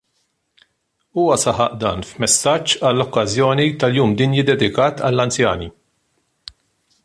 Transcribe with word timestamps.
Huwa 1.17 1.35
saħaq 1.41 1.75
dan 1.83 2.01
f'messaġġ 2.07 2.75
għall-okkażjoni 2.91 3.69
tal-Jum 3.85 4.19
Dinji 4.23 4.47
ddedikat 4.49 5.07
għall-anzjani. 5.11 5.71